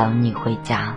[0.00, 0.96] 等你回家。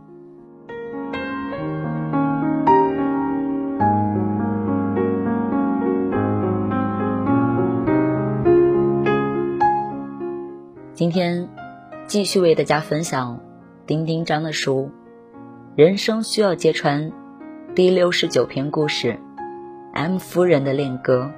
[11.01, 11.49] 今天
[12.05, 13.39] 继续为大家分享
[13.87, 14.91] 丁丁张的书
[15.75, 17.11] 人生需要揭穿
[17.73, 19.19] 第六十九篇故事
[19.95, 21.31] m 夫人的恋歌。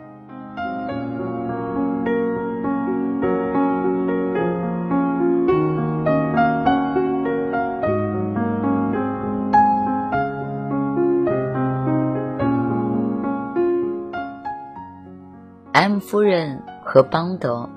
[15.72, 17.70] M 夫人和邦德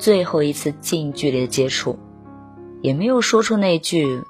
[0.00, 1.98] 最后一次近距离的接触，
[2.80, 4.24] 也没有说出那句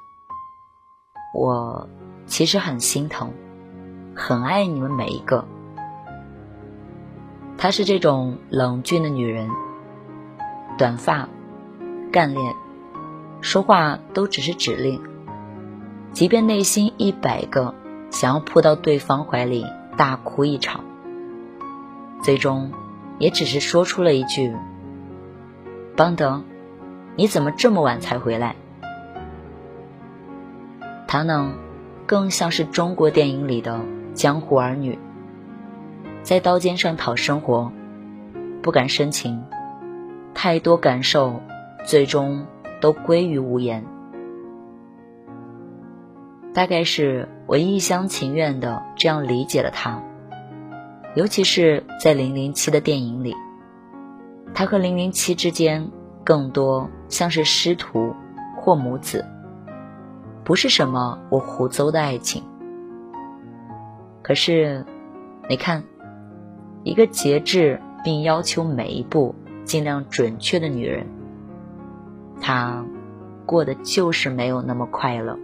[1.33, 1.89] “我
[2.27, 3.33] 其实很心疼，
[4.17, 5.47] 很爱你们每一个”。
[7.57, 9.49] 她是这种冷峻的女人，
[10.77, 11.29] 短发，
[12.11, 12.57] 干练，
[13.41, 15.01] 说话都只是指令，
[16.13, 17.77] 即便内心一百个
[18.11, 19.65] 想要扑到对方怀里
[19.97, 20.85] 大哭一场，
[22.25, 22.73] 最终
[23.21, 24.53] 也只是说出了一句
[26.01, 26.43] ：“邦德，
[27.15, 28.57] 你怎么这么晚才回来？”
[31.07, 31.53] 她呢，
[32.07, 33.79] 更像是中国电影里的
[34.15, 34.99] 江湖儿女。
[36.23, 37.71] 在刀尖上讨生活，
[38.63, 39.45] 不敢深情，
[40.33, 41.39] 太多感受，
[41.85, 42.47] 最终
[42.81, 43.85] 都归于无言。
[46.55, 50.03] 大概是我一厢情愿的这样理解了他，
[51.15, 53.37] 尤其是在零零七的电影里，
[54.55, 55.91] 他和零零七之间
[56.25, 58.15] 更多像是师徒
[58.57, 59.25] 或母子，
[60.45, 62.43] 不是什么我胡诌的爱情。
[64.23, 64.85] 可是，
[65.49, 65.83] 你看。
[66.83, 71.07] 一个节制并要求每一步尽量准确的女人，
[72.41, 72.83] 她
[73.45, 75.39] 过的就是没有那么快乐。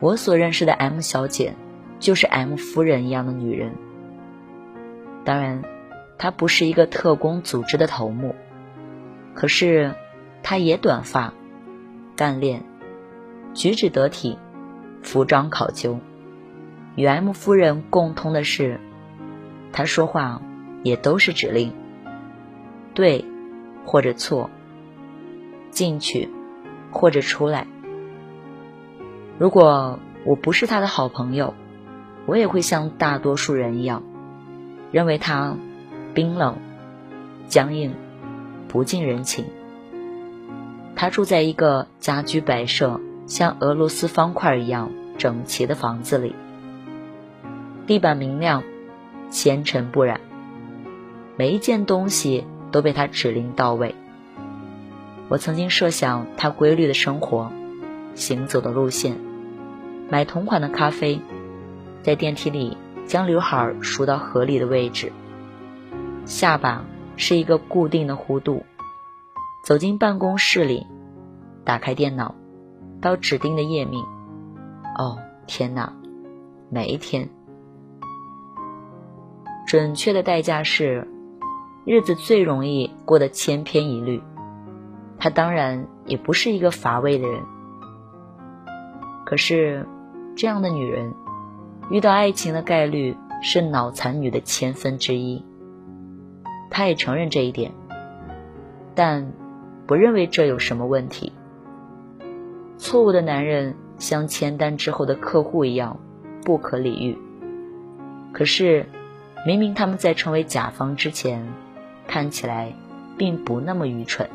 [0.00, 1.54] 我所认识的 M 小姐，
[1.98, 3.72] 就是 M 夫人一样的女人。
[5.22, 5.62] 当然，
[6.18, 8.34] 他不是一个特工组织的头目，
[9.34, 9.94] 可是
[10.42, 11.34] 他也短发、
[12.16, 12.64] 干练、
[13.52, 14.38] 举止得体、
[15.02, 15.98] 服装考究。
[16.96, 18.80] 与 M 夫人共通的是，
[19.72, 20.40] 他说话
[20.84, 21.72] 也都是指令，
[22.94, 23.24] 对
[23.84, 24.48] 或者错，
[25.70, 26.28] 进去
[26.92, 27.66] 或者出来。
[29.38, 31.54] 如果我不是他的好朋友，
[32.26, 34.04] 我也会像大多数人一样，
[34.92, 35.56] 认为他
[36.14, 36.56] 冰冷、
[37.48, 37.92] 僵硬、
[38.68, 39.44] 不近人情。
[40.94, 46.34] 他住在一个家居摆设像俄罗斯方块一样整齐的房子里。
[47.86, 48.62] 地板明亮，
[49.28, 50.20] 纤尘不染，
[51.36, 53.94] 每一件东西都被他指令到位。
[55.28, 57.50] 我曾经设想他规律的生活，
[58.14, 59.16] 行走的路线，
[60.08, 61.20] 买同款的咖啡，
[62.02, 62.76] 在电梯里
[63.06, 65.12] 将刘海梳到合理的位置，
[66.26, 66.84] 下巴
[67.16, 68.64] 是一个固定的弧度。
[69.64, 70.86] 走进办公室里，
[71.64, 72.34] 打开电脑，
[73.00, 74.04] 到指定的页面。
[74.98, 75.92] 哦，天哪，
[76.70, 77.28] 每一天。
[79.66, 81.08] 准确的代价是，
[81.86, 84.22] 日子最容易过得千篇一律。
[85.18, 87.42] 她当然也不是一个乏味的人，
[89.24, 89.88] 可是
[90.36, 91.14] 这样的女人
[91.90, 95.42] 遇到爱情的概率是脑残女的千分之一。
[96.74, 97.70] 他也承认这一点，
[98.96, 99.32] 但
[99.86, 101.32] 不认为这有什么问题。
[102.78, 106.00] 错误的男人像签单之后的客户一样
[106.42, 107.16] 不可理喻，
[108.32, 108.86] 可是。
[109.46, 111.46] 明明他们在成为甲方之前，
[112.06, 112.72] 看起来
[113.18, 114.26] 并不那么愚蠢。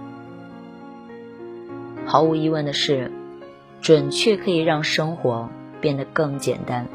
[2.06, 3.12] 毫无疑问的是，
[3.82, 5.50] 准确可以让生活
[5.82, 6.88] 变得更简单，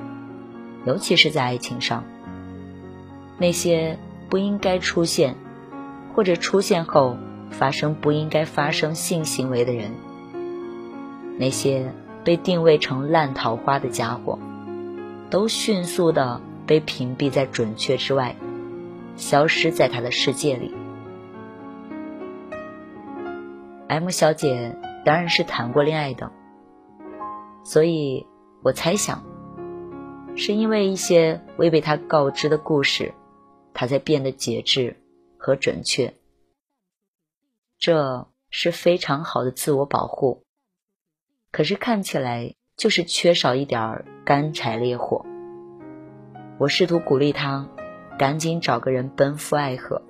[0.86, 2.04] 尤其是在爱情上。
[3.36, 3.98] 那些
[4.34, 5.36] 不应该出现，
[6.12, 7.16] 或者出现后
[7.52, 9.92] 发生不应该发生性行为的人，
[11.38, 11.92] 那些
[12.24, 14.40] 被定位成烂桃花的家伙，
[15.30, 16.40] 都迅速的。
[16.66, 18.34] 被屏蔽在准确之外，
[19.16, 20.74] 消失在他的世界里。
[23.86, 26.32] M 小姐当然是谈过恋爱的，
[27.62, 28.26] 所以
[28.64, 29.22] 我猜想，
[30.34, 33.14] 是因为一些未被他告知的故事，
[33.74, 34.96] 他才变得节制
[35.36, 36.14] 和准确。
[37.78, 40.44] 这是非常好的自我保护，
[41.50, 45.26] 可是看起来就是缺少一点干柴烈火。
[46.58, 47.68] 我试图鼓励他，
[48.18, 50.02] 赶紧找个人奔赴爱河。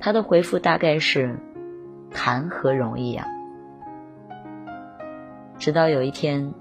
[0.00, 1.38] 他的回复大概是
[2.12, 3.26] ：“谈何容易呀！”
[5.58, 6.54] 直到有一天，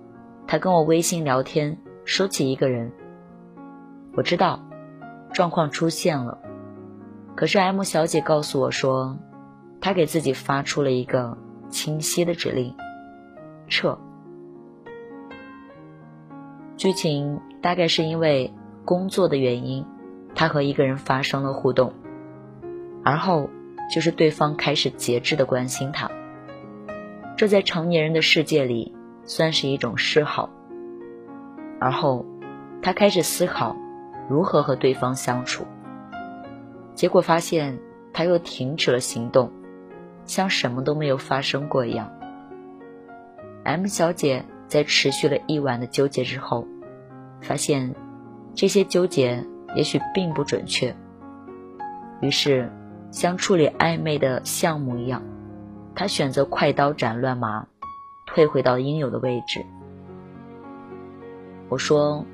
[0.48, 2.92] 他跟我微信聊天，说起一个人。
[4.14, 4.67] 我知道，
[5.34, 6.38] 状况出现了。
[7.36, 9.18] 可是 M 小姐告诉我说，
[9.82, 11.38] 她给自己发出了一个
[11.70, 12.76] 清晰的指令：
[13.68, 13.98] 撤。
[16.76, 18.54] 剧情大概是因为。
[18.86, 19.86] 工作的原因，
[20.34, 21.92] 他和一个人发生了互动，
[23.04, 23.50] 而后
[23.94, 26.10] 就是对方开始节制的关心他。
[27.36, 30.50] 这在成年人的世界里算是一种示好。
[31.82, 32.26] 而后，
[32.82, 33.76] 他开始思考
[34.30, 35.66] 如何和对方相处。
[36.94, 37.80] 结果发现
[38.14, 39.52] 他又停止了行动，
[40.26, 42.12] 像什么都没有发生过一样。
[43.64, 46.68] M 小姐在持续了一晚的纠结之后，
[47.42, 47.94] 发现
[48.56, 50.96] 这些纠结也许并不准确，
[52.22, 52.72] 于是
[53.12, 55.22] 像处理暧昧的项目一样，
[55.94, 57.68] 她选择快刀斩乱麻，
[58.26, 59.66] 退回到应有的位置。
[61.70, 62.26] 我说，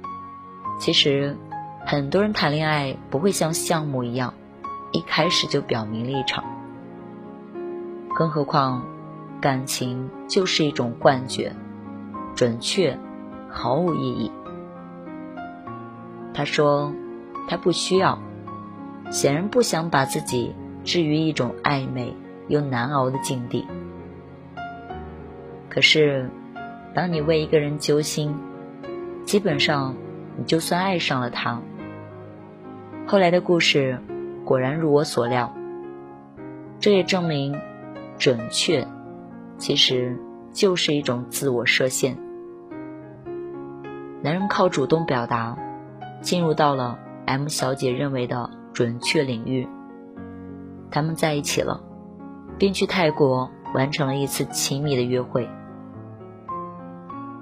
[0.79, 1.35] 其实
[1.85, 4.33] 很多人谈恋爱不会像项目一样。
[4.91, 6.43] 一开始就表明立场，
[8.15, 8.85] 更何况
[9.41, 11.51] 感情就是一种幻觉，
[12.35, 12.95] 准确
[13.49, 14.31] 毫无意义。
[16.31, 16.93] 他说
[17.47, 18.19] 他不需要，
[19.09, 22.15] 显然不想把自己置于一种暧昧
[22.47, 23.67] 又难熬的境地。
[25.69, 26.29] 可是，
[26.93, 28.35] 当你为一个人揪心，
[29.25, 29.95] 基本上
[30.37, 31.59] 你就算爱上了他。
[33.05, 33.99] 后来的故事。
[34.45, 35.53] 果然如我所料，
[36.81, 37.57] 这也证明，
[38.17, 38.85] 准确
[39.57, 40.19] 其实
[40.51, 42.17] 就是一种自我设限。
[44.21, 45.57] 男人靠主动表达，
[46.19, 49.65] 进入到了 M 小姐认为的准确领域。
[50.91, 51.81] 他们在一起了，
[52.57, 55.47] 并去泰国完成了一次亲密的约会。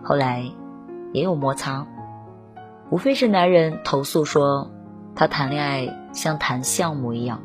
[0.04, 0.46] 后来
[1.14, 1.88] 也有摩擦，
[2.92, 4.70] 无非是男人投诉说。
[5.16, 7.42] 他谈恋爱像谈项目一样，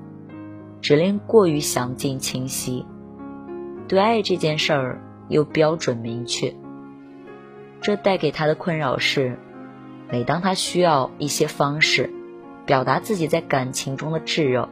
[0.80, 2.86] 指令过于详尽清晰，
[3.88, 6.54] 对爱这件事儿又标准明确。
[7.80, 9.38] 这带给他的困扰是，
[10.10, 12.10] 每当他需要一些方式
[12.64, 14.68] 表达自己在感情中的炙热，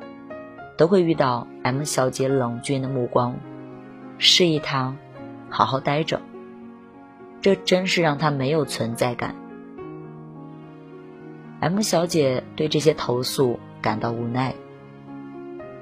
[0.76, 3.36] 都会遇到 M 小姐冷峻的目光，
[4.18, 4.96] 示意他
[5.50, 6.20] 好好待着。
[7.40, 9.34] 这真是让他没有存在感。
[11.64, 14.54] M 小姐对这些投诉感到无奈，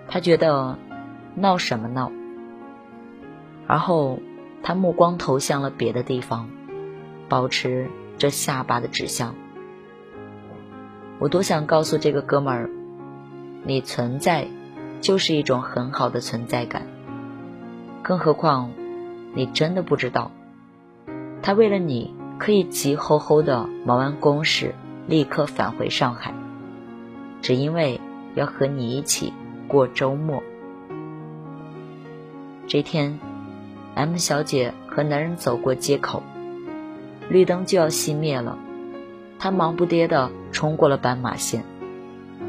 [0.06, 0.78] 她觉得
[1.34, 2.12] 闹什么闹。
[3.66, 4.20] 而后，
[4.62, 6.48] 她目光投向了别的地方，
[7.28, 9.34] 保持着下巴的指向。
[11.18, 12.70] 我多想告诉这个哥们儿，
[13.64, 14.46] 你存在
[15.00, 16.86] 就是一种很好的存在感。
[18.04, 18.70] 更何况，
[19.34, 20.30] 你真的不知道，
[21.42, 24.76] 他为了你可以急吼吼的忙完公事。
[25.12, 26.32] 立刻返回上海，
[27.42, 28.00] 只因为
[28.34, 29.30] 要和你一起
[29.68, 30.42] 过周末。
[32.66, 33.18] 这天
[33.94, 36.22] ，M 小姐和男人走过街口，
[37.28, 38.56] 绿灯就要熄灭了，
[39.38, 41.62] 她忙不迭地冲过了斑马线，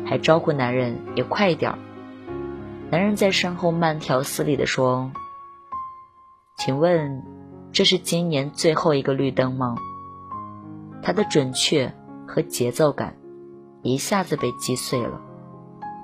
[0.05, 1.77] 还招呼男人也快一点儿。
[2.89, 5.11] 男人在身后慢条斯理地说
[6.55, 7.21] ：“请问，
[7.73, 9.75] 这是今年最后一个绿灯吗？”
[11.03, 11.93] 他的准确。
[12.27, 13.15] 和节奏感
[13.81, 15.21] 一下子被击碎了，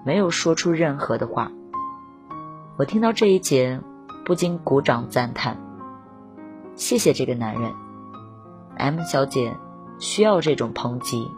[0.06, 1.52] 没有说出任何的话。
[2.78, 3.82] 我听到这一节，
[4.26, 5.58] 不禁鼓掌赞叹
[6.76, 7.74] ：“谢谢这个男人
[8.78, 9.56] ，M 小姐
[10.00, 11.30] 需要这种抨击。”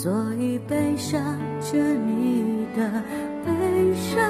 [0.00, 1.20] 所以悲伤
[1.60, 1.76] 着。
[1.76, 2.88] 你的
[3.44, 3.50] 悲
[3.94, 4.22] 伤，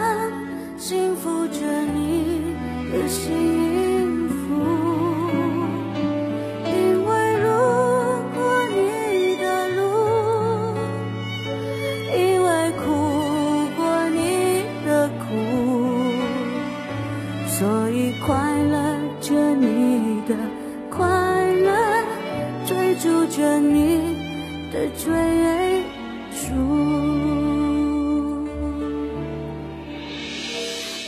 [0.78, 1.60] 幸福着
[1.92, 2.56] 你
[2.90, 3.97] 的幸福。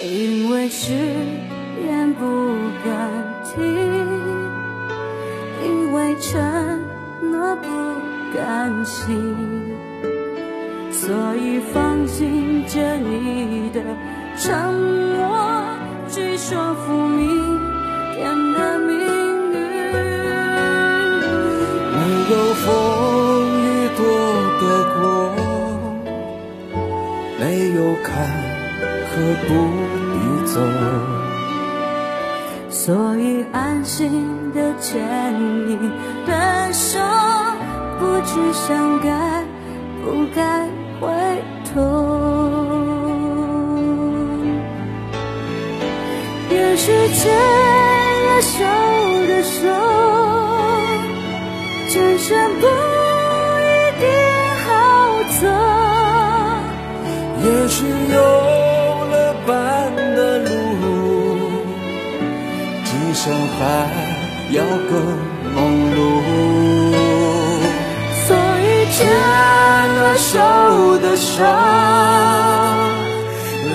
[0.03, 0.95] 因为誓
[1.85, 2.25] 言不
[2.83, 2.91] 敢
[3.45, 3.63] 听，
[5.63, 6.41] 因为承
[7.31, 7.69] 诺不
[8.35, 9.37] 甘心，
[10.91, 13.83] 所以放心着你的
[14.39, 15.77] 承诺，
[16.09, 17.61] 去说服明
[18.15, 19.59] 天的命运。
[21.93, 21.99] 没
[22.31, 22.65] 有风
[23.61, 23.65] 雨
[23.99, 24.01] 躲
[24.63, 24.63] 得
[24.99, 24.99] 过，
[27.39, 28.09] 没有坎
[29.11, 29.51] 可不
[30.13, 30.55] 必走。
[32.71, 34.89] 所以安心的牵
[35.67, 35.77] 你
[36.27, 36.99] 的手，
[37.99, 39.45] 不去想该
[40.05, 40.69] 不该
[41.01, 41.09] 回
[41.75, 41.77] 头。
[46.51, 48.55] 也许牵了手
[49.29, 49.59] 的手，
[51.89, 52.29] 前生
[52.61, 53.69] 不一
[54.01, 54.03] 定
[54.65, 54.69] 好
[55.41, 55.43] 走。
[57.43, 57.79] 也许
[58.15, 58.17] 有
[63.23, 63.61] 生还
[64.51, 64.93] 要更
[65.55, 65.57] 忙
[65.95, 65.99] 碌。
[68.25, 68.29] 所
[68.63, 68.99] 以牵
[69.99, 70.31] 了手
[71.01, 71.45] 的手，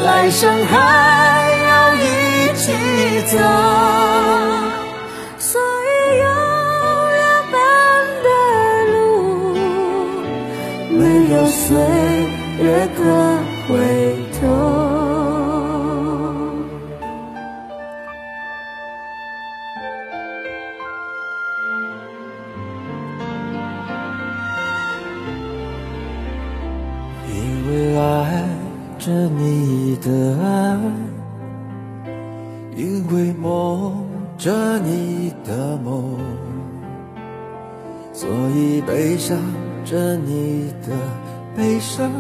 [0.03, 0.73] 来生还
[1.67, 1.97] 要一
[2.57, 2.63] 起
[3.27, 3.37] 走。
[5.37, 6.25] 所以有
[7.13, 7.53] 两半
[8.25, 8.27] 的
[8.93, 8.96] 路，
[10.89, 11.00] 没
[11.35, 11.77] 有岁
[12.63, 12.65] 月
[12.98, 13.00] 可
[13.67, 13.72] 回
[29.98, 30.77] 的爱，
[32.75, 34.05] 因为梦
[34.38, 36.18] 着你的梦，
[38.14, 39.38] 所以悲伤
[39.86, 40.92] 着你的
[41.55, 42.12] 悲伤，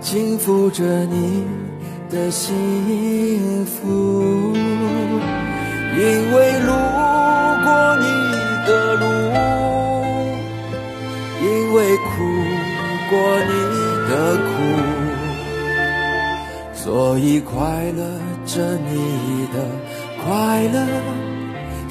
[0.00, 1.44] 幸福着你
[2.10, 4.52] 的幸福。
[5.98, 6.72] 因为路
[7.64, 8.04] 过你
[8.66, 9.04] 的路，
[11.42, 12.04] 因为苦
[13.08, 13.16] 过
[13.48, 13.50] 你
[14.10, 14.44] 的苦，
[16.86, 17.58] 所以快
[17.96, 18.04] 乐
[18.46, 19.68] 着你的
[20.24, 20.86] 快乐，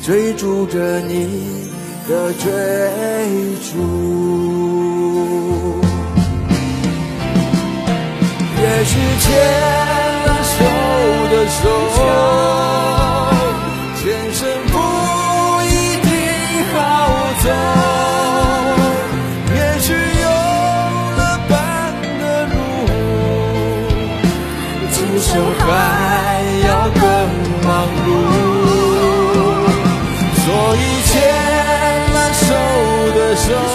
[0.02, 1.70] 追逐着你
[2.08, 2.48] 的追
[3.60, 3.76] 逐。
[8.58, 9.75] 也许前
[33.48, 33.75] 的